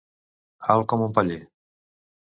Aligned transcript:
Alt 0.75 0.89
com 0.95 1.05
un 1.09 1.15
paller. 1.19 1.39